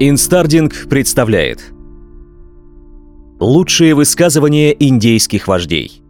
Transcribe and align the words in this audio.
Инстардинг 0.00 0.86
представляет 0.88 1.72
Лучшие 3.40 3.96
высказывания 3.96 4.70
индейских 4.70 5.48
вождей 5.48 6.04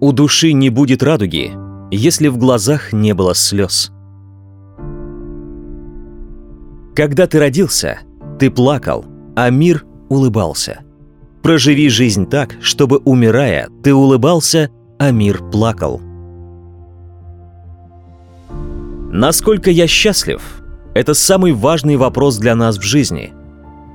У 0.00 0.12
души 0.12 0.52
не 0.52 0.68
будет 0.68 1.02
радуги, 1.02 1.52
если 1.90 2.28
в 2.28 2.36
глазах 2.36 2.92
не 2.92 3.14
было 3.14 3.34
слез. 3.34 3.90
Когда 6.94 7.26
ты 7.26 7.38
родился, 7.38 8.00
ты 8.38 8.50
плакал, 8.50 9.06
а 9.34 9.48
мир 9.48 9.86
улыбался. 10.10 10.80
Проживи 11.42 11.88
жизнь 11.88 12.28
так, 12.28 12.58
чтобы, 12.60 12.98
умирая, 12.98 13.70
ты 13.82 13.94
улыбался, 13.94 14.70
а 14.98 15.10
мир 15.10 15.42
плакал. 15.50 16.02
Насколько 19.10 19.70
я 19.70 19.86
счастлив– 19.86 20.42
это 20.94 21.14
самый 21.14 21.52
важный 21.52 21.96
вопрос 21.96 22.38
для 22.38 22.54
нас 22.54 22.78
в 22.78 22.82
жизни. 22.82 23.32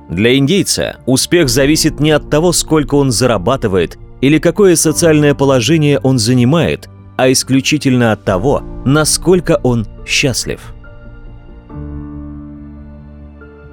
Для 0.08 0.36
индейца 0.36 0.98
успех 1.06 1.48
зависит 1.48 2.00
не 2.00 2.10
от 2.10 2.30
того, 2.30 2.52
сколько 2.52 2.94
он 2.94 3.10
зарабатывает 3.10 3.98
или 4.20 4.38
какое 4.38 4.76
социальное 4.76 5.34
положение 5.34 5.98
он 5.98 6.18
занимает, 6.18 6.88
а 7.16 7.30
исключительно 7.30 8.12
от 8.12 8.24
того, 8.24 8.62
насколько 8.84 9.60
он 9.62 9.86
счастлив. 10.06 10.60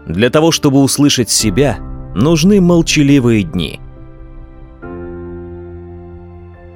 Для 0.07 0.29
того, 0.29 0.51
чтобы 0.51 0.81
услышать 0.81 1.29
себя, 1.29 1.77
нужны 2.15 2.59
молчаливые 2.59 3.43
дни. 3.43 3.79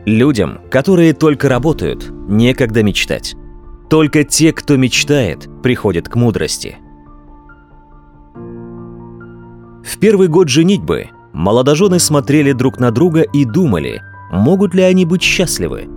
Людям, 0.06 0.62
которые 0.70 1.14
только 1.14 1.50
работают, 1.50 2.10
некогда 2.30 2.84
мечтать. 2.84 3.36
Только 3.90 4.24
те, 4.24 4.52
кто 4.52 4.78
мечтает, 4.78 5.48
приходят 5.62 6.10
к 6.10 6.16
мудрости. 6.16 6.78
В 9.84 10.00
первый 10.00 10.28
год 10.28 10.50
женитьбы 10.50 11.10
молодожены 11.34 12.00
смотрели 12.00 12.52
друг 12.52 12.80
на 12.80 12.92
друга 12.92 13.22
и 13.22 13.46
думали, 13.46 14.02
могут 14.32 14.74
ли 14.74 14.82
они 14.82 15.06
быть 15.06 15.22
счастливы. 15.22 15.88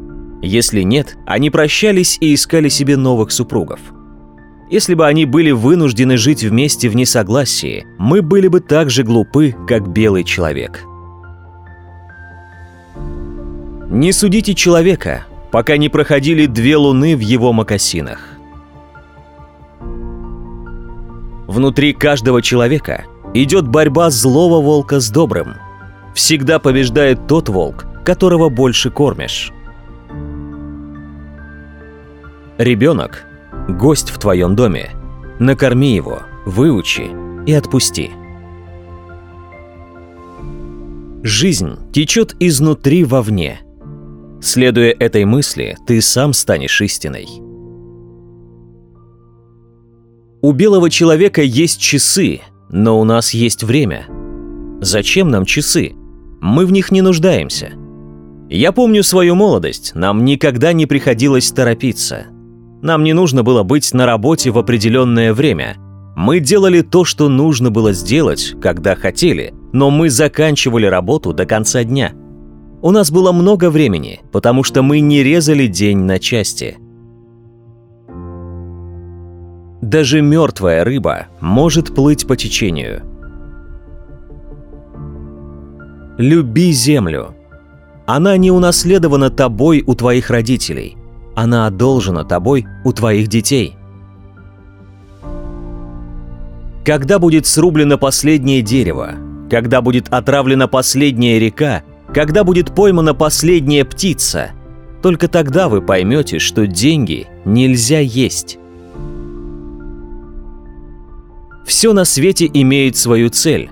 Если 0.43 0.83
нет, 0.83 1.17
они 1.27 1.51
прощались 1.51 2.19
и 2.21 2.35
искали 2.35 2.69
себе 2.69 2.97
новых 2.97 3.33
супругов. 3.33 3.81
Если 4.71 4.95
бы 4.95 5.07
они 5.07 5.25
были 5.25 5.51
вынуждены 5.51 6.19
жить 6.19 6.45
вместе 6.45 6.91
в 6.91 6.97
несогласии, 6.97 7.87
мы 7.99 8.21
были 8.21 8.49
бы 8.49 8.61
так 8.61 8.91
же 8.91 9.03
глупы, 9.03 9.57
как 9.67 9.89
белый 9.89 10.25
человек. 10.25 10.85
Не 13.91 14.13
судите 14.13 14.55
человека, 14.55 15.25
пока 15.51 15.77
не 15.77 15.89
проходили 15.89 16.47
две 16.47 16.77
луны 16.77 17.17
в 17.17 17.21
его 17.21 17.53
мокасинах. 17.53 18.21
Внутри 21.47 21.95
каждого 21.95 22.43
человека 22.43 23.05
идет 23.35 23.67
борьба 23.67 24.11
злого 24.11 24.63
волка 24.63 25.01
с 25.01 25.11
добрым. 25.11 25.55
Всегда 26.15 26.59
побеждает 26.59 27.27
тот 27.27 27.49
волк, 27.49 27.87
которого 28.05 28.49
больше 28.49 28.91
кормишь. 28.91 29.53
Ребенок– 32.59 33.25
гость 33.69 34.11
в 34.11 34.19
твоем 34.19 34.57
доме. 34.57 34.91
Накорми 35.39 35.95
его, 35.95 36.21
выучи 36.45 37.09
и 37.47 37.53
отпусти. 37.55 38.11
Жизнь 41.23 41.79
течет 41.93 42.37
изнутри 42.41 43.05
вовне– 43.05 43.61
Следуя 44.41 44.95
этой 44.99 45.25
мысли, 45.25 45.77
ты 45.87 46.01
сам 46.01 46.33
станешь 46.33 46.81
истиной. 46.81 47.27
У 50.41 50.53
белого 50.53 50.91
человека 50.91 51.43
есть 51.43 51.81
часы, 51.81 52.43
но 52.71 53.01
у 53.01 53.05
нас 53.05 53.35
есть 53.35 53.65
время. 53.65 54.07
Зачем 54.81 55.29
нам 55.29 55.45
часы? 55.45 55.93
Мы 56.41 56.67
в 56.67 56.73
них 56.73 56.93
не 56.93 57.03
нуждаемся. 57.03 57.73
Я 58.49 58.71
помню 58.71 59.03
свою 59.03 59.35
молодость, 59.35 59.93
нам 59.97 60.25
никогда 60.25 60.73
не 60.73 60.87
приходилось 60.87 61.51
торопиться. 61.51 62.27
Нам 62.81 63.03
не 63.03 63.15
нужно 63.15 63.43
было 63.43 63.65
быть 63.65 63.93
на 63.93 64.07
работе 64.07 64.51
в 64.53 64.59
определенное 64.59 65.35
время. 65.35 65.75
Мы 66.17 66.39
делали 66.39 66.83
то, 66.83 67.05
что 67.05 67.29
нужно 67.29 67.73
было 67.73 67.93
сделать, 67.93 68.55
когда 68.63 68.95
хотели, 68.95 69.53
но 69.73 69.91
мы 69.91 70.09
заканчивали 70.11 70.87
работу 70.87 71.33
до 71.33 71.45
конца 71.45 71.83
дня– 71.83 72.13
у 72.81 72.91
нас 72.91 73.11
было 73.11 73.33
много 73.33 73.71
времени, 73.71 74.21
потому 74.33 74.63
что 74.63 74.83
мы 74.83 75.01
не 75.01 75.23
резали 75.23 75.67
день 75.67 75.99
на 75.99 76.19
части. 76.19 76.79
Даже 79.81 80.21
мертвая 80.21 80.85
рыба 80.85 81.27
может 81.41 81.95
плыть 81.95 82.27
по 82.27 82.37
течению. 82.37 83.03
Люби 86.19 86.73
землю. 86.73 87.35
Она 88.07 88.37
не 88.37 88.51
унаследована 88.51 89.31
тобой 89.31 89.85
у 89.87 89.95
твоих 89.95 90.31
родителей. 90.31 90.97
Она 91.37 91.67
одолжена 91.67 92.25
тобой 92.25 92.67
у 92.85 92.93
твоих 92.93 93.29
детей. 93.29 93.77
Когда 96.85 97.19
будет 97.19 97.47
срублено 97.47 97.99
последнее 97.99 98.63
дерево, 98.63 99.13
когда 99.51 99.81
будет 99.81 100.09
отравлена 100.09 100.67
последняя 100.67 101.39
река, 101.39 101.83
когда 102.13 102.45
будет 102.45 102.75
поймана 102.75 103.15
последняя 103.15 103.85
птица, 103.85 104.53
только 105.03 105.29
тогда 105.29 105.69
вы 105.69 105.83
поймете, 105.83 106.39
что 106.39 106.67
деньги 106.67 107.29
нельзя 107.45 108.01
есть. 108.01 108.59
Все 111.67 111.93
на 111.93 112.05
свете 112.05 112.51
имеет 112.53 112.97
свою 112.97 113.29
цель. 113.29 113.71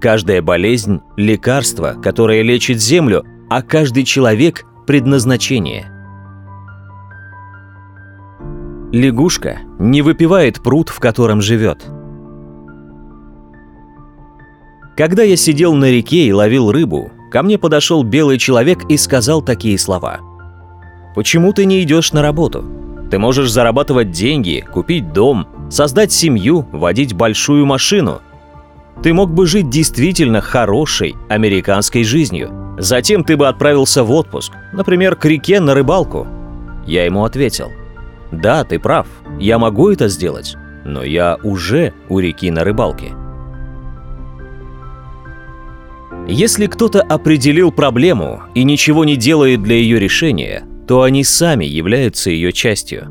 Каждая 0.00 0.42
болезнь– 0.42 1.00
лекарство, 1.16 1.94
которое 2.00 2.42
лечит 2.42 2.80
землю, 2.80 3.24
а 3.50 3.62
каждый 3.62 4.04
человек– 4.04 4.64
предназначение. 4.86 5.86
Лягушка 8.92 9.60
не 9.78 10.02
выпивает 10.02 10.62
пруд, 10.62 10.88
в 10.88 11.00
котором 11.00 11.40
живет. 11.40 11.84
Когда 14.96 15.22
я 15.22 15.36
сидел 15.36 15.74
на 15.74 15.90
реке 15.90 16.26
и 16.26 16.32
ловил 16.32 16.70
рыбу, 16.70 17.10
ко 17.32 17.42
мне 17.42 17.56
подошел 17.56 18.02
белый 18.02 18.36
человек 18.36 18.84
и 18.90 18.98
сказал 18.98 19.40
такие 19.40 19.78
слова. 19.78 20.20
«Почему 21.14 21.54
ты 21.54 21.64
не 21.64 21.82
идешь 21.82 22.12
на 22.12 22.20
работу? 22.20 22.62
Ты 23.10 23.18
можешь 23.18 23.50
зарабатывать 23.50 24.10
деньги, 24.10 24.64
купить 24.70 25.12
дом, 25.12 25.48
создать 25.70 26.12
семью, 26.12 26.68
водить 26.72 27.14
большую 27.14 27.64
машину. 27.64 28.20
Ты 29.02 29.14
мог 29.14 29.32
бы 29.32 29.46
жить 29.46 29.70
действительно 29.70 30.42
хорошей 30.42 31.16
американской 31.30 32.04
жизнью. 32.04 32.76
Затем 32.78 33.24
ты 33.24 33.36
бы 33.36 33.48
отправился 33.48 34.04
в 34.04 34.12
отпуск, 34.12 34.52
например, 34.72 35.16
к 35.16 35.24
реке 35.24 35.58
на 35.60 35.74
рыбалку». 35.74 36.26
Я 36.86 37.06
ему 37.06 37.24
ответил. 37.24 37.70
«Да, 38.30 38.64
ты 38.64 38.78
прав, 38.78 39.06
я 39.38 39.58
могу 39.58 39.90
это 39.90 40.08
сделать, 40.08 40.56
но 40.84 41.02
я 41.02 41.38
уже 41.42 41.94
у 42.10 42.18
реки 42.18 42.50
на 42.50 42.62
рыбалке». 42.62 43.21
Если 46.28 46.66
кто-то 46.66 47.02
определил 47.02 47.72
проблему 47.72 48.42
и 48.54 48.62
ничего 48.62 49.04
не 49.04 49.16
делает 49.16 49.62
для 49.62 49.76
ее 49.76 49.98
решения, 49.98 50.64
то 50.86 51.02
они 51.02 51.24
сами 51.24 51.64
являются 51.64 52.30
ее 52.30 52.52
частью. 52.52 53.08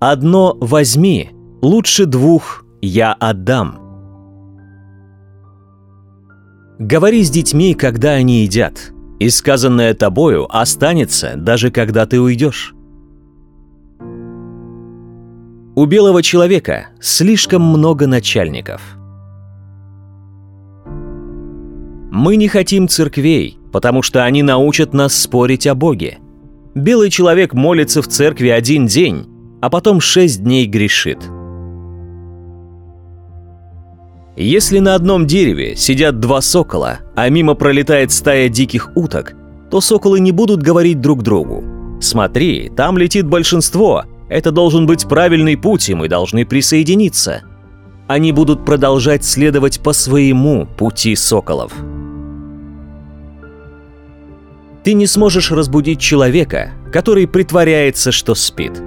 Одно 0.00 0.56
возьми, 0.60 1.30
лучше 1.62 2.06
двух 2.06 2.64
я 2.82 3.14
отдам. 3.14 3.78
Говори 6.78 7.22
с 7.22 7.30
детьми, 7.30 7.74
когда 7.74 8.10
они 8.10 8.42
едят, 8.42 8.92
и 9.18 9.30
сказанное 9.30 9.94
тобою 9.94 10.46
останется, 10.54 11.34
даже 11.36 11.70
когда 11.70 12.04
ты 12.06 12.20
уйдешь. 12.20 12.74
У 15.74 15.86
белого 15.86 16.22
человека 16.22 16.88
слишком 17.00 17.62
много 17.62 18.06
начальников– 18.06 18.82
Мы 22.14 22.36
не 22.36 22.46
хотим 22.46 22.88
церквей, 22.88 23.56
потому 23.72 24.02
что 24.02 24.22
они 24.22 24.42
научат 24.42 24.92
нас 24.92 25.18
спорить 25.18 25.66
о 25.66 25.74
Боге. 25.74 26.18
Белый 26.74 27.08
человек 27.08 27.54
молится 27.54 28.02
в 28.02 28.06
церкви 28.06 28.48
один 28.48 28.86
день, 28.86 29.24
а 29.62 29.70
потом 29.70 29.98
шесть 29.98 30.44
дней 30.44 30.66
грешит. 30.66 31.20
Если 34.36 34.78
на 34.78 34.94
одном 34.94 35.26
дереве 35.26 35.74
сидят 35.74 36.20
два 36.20 36.42
сокола, 36.42 36.98
а 37.16 37.30
мимо 37.30 37.54
пролетает 37.54 38.12
стая 38.12 38.50
диких 38.50 38.90
уток, 38.94 39.32
то 39.70 39.80
соколы 39.80 40.20
не 40.20 40.32
будут 40.32 40.62
говорить 40.62 41.00
друг 41.00 41.22
другу. 41.22 41.64
«Смотри, 42.02 42.70
там 42.76 42.98
летит 42.98 43.26
большинство, 43.26 44.04
это 44.28 44.50
должен 44.52 44.84
быть 44.84 45.08
правильный 45.08 45.56
путь, 45.56 45.88
и 45.88 45.94
мы 45.94 46.08
должны 46.08 46.44
присоединиться». 46.44 47.40
Они 48.06 48.32
будут 48.32 48.66
продолжать 48.66 49.24
следовать 49.24 49.80
по 49.80 49.94
своему 49.94 50.66
пути 50.76 51.16
соколов. 51.16 51.72
Ты 54.84 54.94
не 54.94 55.06
сможешь 55.06 55.50
разбудить 55.50 56.00
человека, 56.00 56.72
который 56.92 57.28
притворяется, 57.28 58.10
что 58.10 58.34
спит. 58.34 58.82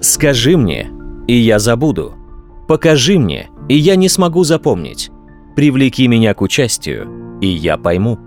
Скажи 0.00 0.56
мне, 0.56 0.90
и 1.26 1.34
я 1.34 1.58
забуду. 1.58 2.14
Покажи 2.68 3.18
мне, 3.18 3.50
и 3.68 3.76
я 3.76 3.96
не 3.96 4.08
смогу 4.08 4.44
запомнить. 4.44 5.10
Привлеки 5.54 6.08
меня 6.08 6.34
к 6.34 6.42
участию, 6.42 7.38
и 7.40 7.46
я 7.46 7.76
пойму. 7.76 8.18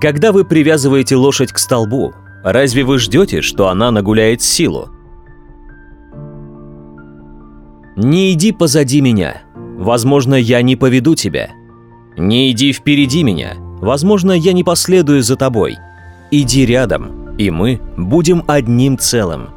Когда 0.00 0.32
вы 0.32 0.44
привязываете 0.44 1.16
лошадь 1.16 1.52
к 1.52 1.58
столбу, 1.58 2.14
разве 2.42 2.84
вы 2.84 2.98
ждете, 2.98 3.42
что 3.42 3.68
она 3.68 3.90
нагуляет 3.90 4.42
силу? 4.42 4.88
Не 7.96 8.32
иди 8.32 8.52
позади 8.52 9.00
меня, 9.02 9.42
возможно, 9.54 10.34
я 10.34 10.62
не 10.62 10.76
поведу 10.76 11.14
тебя. 11.14 11.50
Не 12.16 12.50
иди 12.50 12.72
впереди 12.72 13.22
меня, 13.22 13.54
возможно, 13.80 14.32
я 14.32 14.52
не 14.52 14.64
последую 14.64 15.22
за 15.22 15.36
тобой. 15.36 15.76
Иди 16.30 16.66
рядом, 16.66 17.36
и 17.36 17.50
мы 17.50 17.80
будем 17.96 18.44
одним 18.46 18.98
целым. 18.98 19.48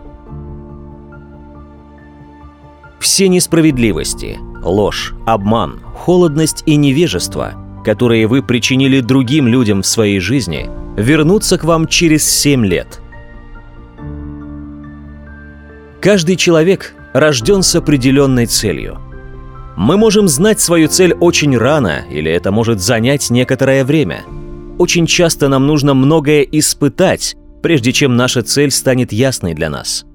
Все 3.00 3.28
несправедливости, 3.28 4.40
ложь, 4.64 5.14
обман, 5.26 5.82
холодность 5.94 6.64
и 6.66 6.78
невежество, 6.78 7.54
которые 7.84 8.28
вы 8.28 8.42
причинили 8.42 9.02
другим 9.02 9.48
людям 9.48 9.82
в 9.82 9.88
своей 9.88 10.20
жизни, 10.20 10.70
вернутся 10.96 11.58
к 11.58 11.66
вам 11.66 11.88
через 11.88 12.24
7 12.30 12.66
лет. 12.66 13.02
Каждый 16.00 16.36
человек 16.36 16.96
рожден 17.14 17.62
с 17.62 17.76
определенной 17.76 18.46
целью. 18.46 19.00
Мы 19.76 19.98
можем 19.98 20.28
знать 20.28 20.60
свою 20.60 20.88
цель 20.88 21.14
очень 21.14 21.58
рано, 21.58 22.06
или 22.10 22.32
это 22.32 22.52
может 22.52 22.80
занять 22.80 23.30
некоторое 23.30 23.84
время. 23.84 24.24
Очень 24.78 25.08
часто 25.08 25.48
нам 25.48 25.66
нужно 25.66 25.94
многое 25.94 26.42
испытать, 26.44 27.36
прежде 27.62 27.92
чем 27.92 28.16
наша 28.16 28.44
цель 28.44 28.72
станет 28.72 29.12
ясной 29.12 29.54
для 29.54 29.70
нас. 29.70 30.06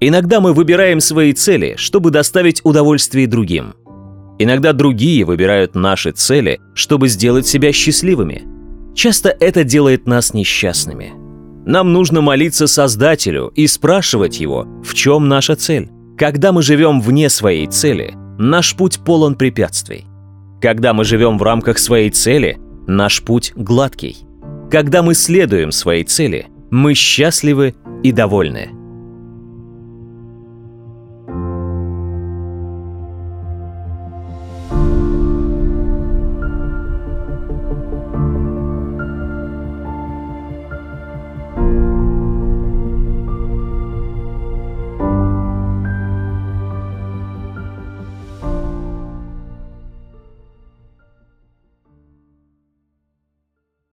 Иногда 0.00 0.40
мы 0.40 0.52
выбираем 0.52 1.00
свои 1.00 1.32
цели, 1.32 1.74
чтобы 1.76 2.10
доставить 2.10 2.60
удовольствие 2.64 3.26
другим. 3.26 3.74
Иногда 4.38 4.72
другие 4.72 5.24
выбирают 5.24 5.74
наши 5.74 6.10
цели, 6.10 6.60
чтобы 6.74 7.08
сделать 7.08 7.46
себя 7.46 7.72
счастливыми. 7.72 8.42
Часто 8.94 9.28
это 9.28 9.64
делает 9.64 10.06
нас 10.06 10.34
несчастными. 10.34 11.12
Нам 11.66 11.92
нужно 11.92 12.20
молиться 12.20 12.66
Создателю 12.66 13.52
и 13.54 13.66
спрашивать 13.66 14.40
Его, 14.40 14.66
в 14.84 14.94
чем 14.94 15.28
наша 15.28 15.56
цель. 15.56 15.90
Когда 16.18 16.52
мы 16.52 16.62
живем 16.62 17.00
вне 17.00 17.28
своей 17.30 17.66
цели, 17.66 18.14
наш 18.38 18.76
путь 18.76 19.00
полон 19.04 19.34
препятствий. 19.34 20.04
Когда 20.60 20.92
мы 20.92 21.04
живем 21.04 21.38
в 21.38 21.42
рамках 21.42 21.78
своей 21.78 22.10
цели, 22.10 22.58
наш 22.86 23.22
путь 23.22 23.52
гладкий. 23.54 24.26
Когда 24.70 25.02
мы 25.02 25.14
следуем 25.14 25.70
своей 25.72 26.04
цели, 26.04 26.46
мы 26.70 26.94
счастливы 26.94 27.74
и 28.02 28.12
довольны. 28.12 28.70